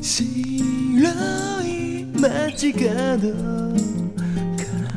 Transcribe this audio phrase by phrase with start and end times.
[0.00, 0.22] 白
[1.62, 2.92] い街角か
[4.82, 4.96] ら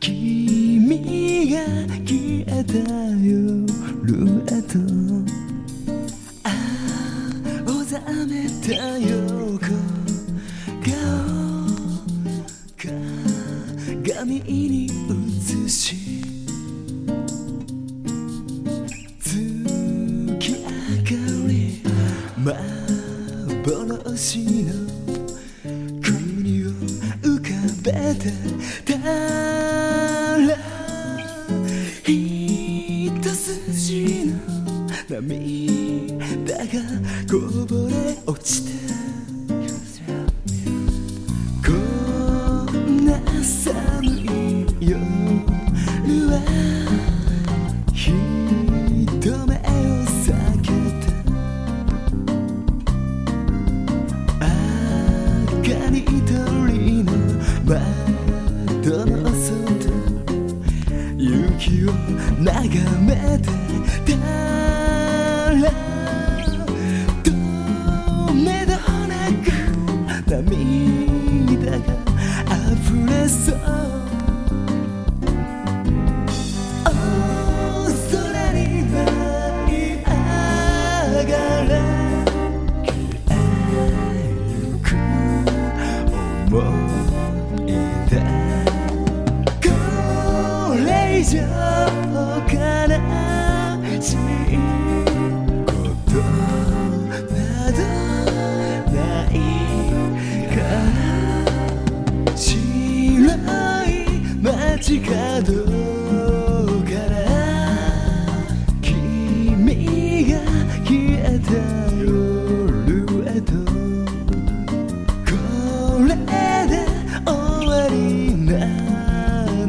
[0.00, 1.56] 君が
[2.04, 2.74] 消えた
[3.20, 3.66] 夜
[4.46, 4.78] へと
[6.44, 9.58] ああおざめた横
[10.82, 10.96] 顔
[14.04, 14.85] 鏡に
[24.16, 24.72] 幻の
[26.00, 26.70] 国を
[27.20, 27.50] 浮か
[27.84, 28.32] べて
[28.82, 30.56] たら
[32.02, 34.32] 一筋の
[35.10, 36.64] 涙が
[37.30, 37.36] こ
[37.66, 38.70] ぼれ落ちて
[41.62, 41.72] こ
[42.72, 45.15] んな寒い夜
[57.66, 59.90] 窓の外
[61.18, 61.92] 雪を
[62.38, 62.54] 眺
[63.04, 63.48] めて
[64.06, 64.14] た
[65.50, 65.60] ら
[67.24, 67.26] と
[68.32, 68.72] めど
[69.08, 69.46] なく
[70.30, 71.82] 涙が
[72.72, 73.85] 溢れそう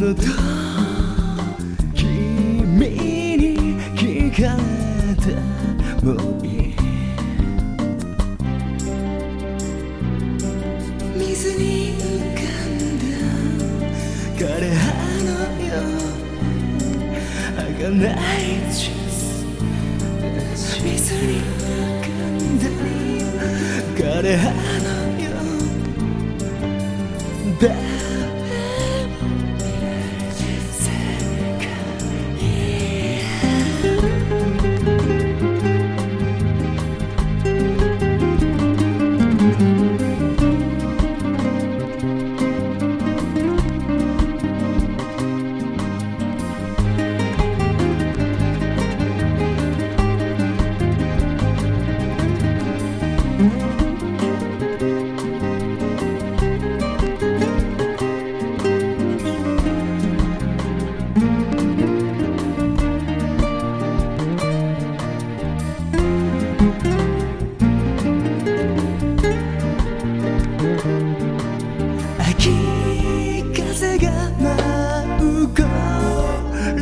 [0.07, 0.21] のと
[1.93, 2.05] 君
[3.35, 5.35] に聞かれて
[6.01, 6.07] も
[6.45, 6.75] いい
[11.17, 11.63] 水に
[11.97, 12.01] 浮
[12.35, 13.03] かんだ
[14.37, 14.79] 枯葉
[15.23, 15.27] の
[15.65, 15.99] よう
[17.57, 19.09] 儚いジュー
[20.55, 22.63] ス水に浮かんだ
[23.97, 24.87] 枯葉の
[25.21, 25.27] よ
[27.41, 28.06] う誰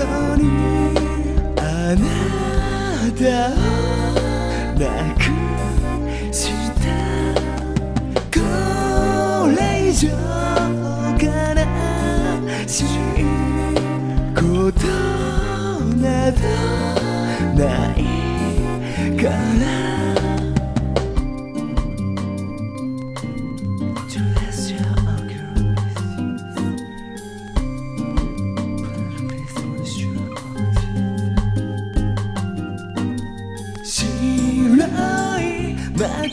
[0.04, 0.44] に
[1.58, 2.04] あな
[3.18, 3.56] たを
[4.80, 4.84] な
[5.16, 5.22] く
[6.34, 6.42] し
[6.82, 6.86] た
[8.34, 8.40] こ
[9.58, 10.10] れ以上
[11.18, 11.24] 悲
[12.68, 13.24] しい
[14.36, 14.42] こ
[14.72, 14.86] と
[15.96, 16.38] など
[17.56, 17.64] な
[17.96, 18.00] い
[19.18, 20.05] から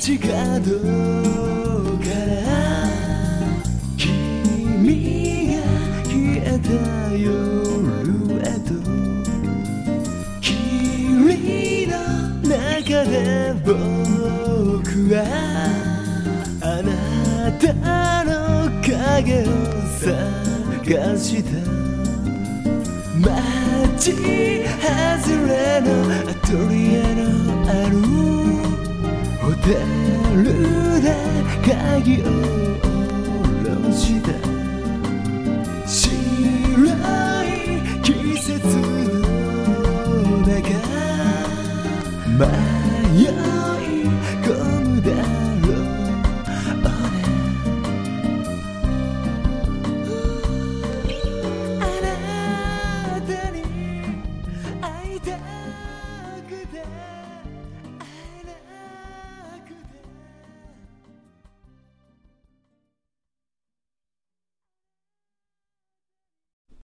[0.04, 0.34] 街角か
[2.26, 2.42] ら
[3.96, 5.62] 君が
[6.02, 6.10] 消
[6.42, 6.66] えた
[7.14, 7.30] 夜
[8.42, 8.74] へと。
[10.40, 11.94] 霧の
[12.42, 13.70] 中で僕
[15.14, 15.22] は
[16.60, 16.90] あな
[17.60, 17.62] た
[18.24, 18.28] の
[18.82, 19.50] 影を
[20.00, 21.48] 探した。
[23.20, 24.18] 街
[24.82, 27.22] 外れのアトリエの
[27.70, 27.94] ある
[29.42, 29.66] ホテ
[30.36, 30.40] ル
[31.02, 31.06] で
[31.64, 32.24] 鍵を
[33.42, 34.26] 下ろした
[35.86, 36.00] 白
[37.44, 37.46] い。
[38.02, 38.08] 季
[38.38, 39.26] 節の
[40.46, 40.52] 中
[42.38, 42.42] 迷
[43.24, 43.28] い。
[44.42, 44.46] 込
[44.80, 45.76] むだろう
[51.80, 52.06] あな
[53.20, 53.54] たに
[54.80, 54.84] 会
[55.16, 55.18] い。
[55.20, 55.26] た
[56.48, 56.74] くて